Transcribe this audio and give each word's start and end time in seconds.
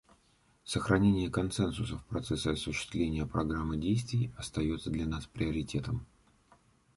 Сохранение 0.63 1.29
консенсуса 1.29 1.99
в 1.99 2.05
процессе 2.05 2.49
осуществления 2.53 3.27
Программы 3.27 3.77
действий 3.77 4.31
остается 4.35 4.89
для 4.89 5.05
нас 5.05 5.27
приоритетом. 5.27 6.07